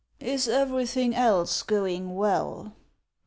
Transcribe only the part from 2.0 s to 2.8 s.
well